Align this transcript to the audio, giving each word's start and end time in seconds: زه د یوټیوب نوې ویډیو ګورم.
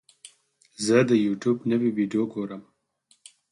زه 0.85 0.97
د 1.09 1.11
یوټیوب 1.25 1.57
نوې 1.71 1.89
ویډیو 1.97 2.23
ګورم. 2.33 2.61